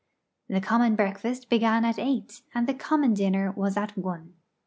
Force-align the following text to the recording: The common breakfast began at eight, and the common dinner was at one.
The 0.47 0.61
common 0.61 0.95
breakfast 0.95 1.47
began 1.47 1.85
at 1.85 1.99
eight, 1.99 2.41
and 2.55 2.65
the 2.65 2.73
common 2.73 3.13
dinner 3.13 3.51
was 3.51 3.77
at 3.77 3.95
one. 3.95 4.33